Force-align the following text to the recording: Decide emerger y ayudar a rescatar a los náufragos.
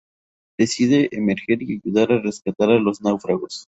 Decide 0.57 1.09
emerger 1.15 1.61
y 1.61 1.73
ayudar 1.75 2.11
a 2.11 2.19
rescatar 2.19 2.71
a 2.71 2.79
los 2.79 3.01
náufragos. 3.01 3.67